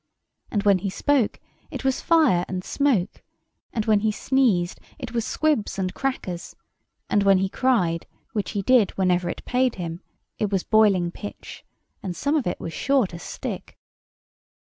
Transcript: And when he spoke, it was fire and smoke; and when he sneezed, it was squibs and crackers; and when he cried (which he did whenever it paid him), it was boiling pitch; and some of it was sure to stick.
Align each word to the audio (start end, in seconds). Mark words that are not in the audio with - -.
And 0.49 0.63
when 0.63 0.79
he 0.79 0.89
spoke, 0.89 1.39
it 1.69 1.85
was 1.85 2.01
fire 2.01 2.43
and 2.47 2.63
smoke; 2.63 3.21
and 3.71 3.85
when 3.85 3.99
he 3.99 4.11
sneezed, 4.11 4.79
it 4.97 5.13
was 5.13 5.25
squibs 5.25 5.77
and 5.77 5.93
crackers; 5.93 6.55
and 7.07 7.21
when 7.21 7.37
he 7.37 7.47
cried 7.49 8.07
(which 8.33 8.49
he 8.57 8.63
did 8.63 8.89
whenever 8.97 9.29
it 9.29 9.45
paid 9.45 9.75
him), 9.75 10.01
it 10.39 10.51
was 10.51 10.63
boiling 10.63 11.11
pitch; 11.11 11.63
and 12.01 12.15
some 12.15 12.35
of 12.35 12.47
it 12.47 12.59
was 12.59 12.73
sure 12.73 13.05
to 13.05 13.19
stick. 13.19 13.77